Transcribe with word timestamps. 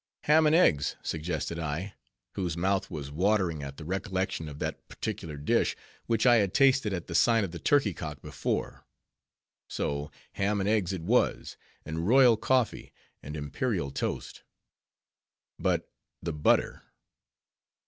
"Ham 0.23 0.47
and 0.47 0.55
eggs," 0.55 0.95
suggested 1.03 1.59
I, 1.59 1.93
whose 2.31 2.57
mouth 2.57 2.89
was 2.89 3.11
watering 3.11 3.61
at 3.61 3.77
the 3.77 3.85
recollection 3.85 4.49
of 4.49 4.57
that 4.57 4.87
particular 4.89 5.37
dish, 5.37 5.75
which 6.07 6.25
I 6.25 6.37
had 6.37 6.55
tasted 6.55 6.91
at 6.91 7.05
the 7.05 7.13
sign 7.13 7.43
of 7.43 7.51
the 7.51 7.59
Turkey 7.59 7.93
Cock 7.93 8.19
before. 8.19 8.83
So 9.67 10.09
ham 10.31 10.59
and 10.59 10.67
eggs 10.67 10.91
it 10.91 11.03
was; 11.03 11.55
and 11.85 12.07
royal 12.07 12.35
coffee, 12.35 12.91
and 13.21 13.37
imperial 13.37 13.91
toast. 13.91 14.41
But 15.59 15.87
the 16.19 16.33
butter! 16.33 16.81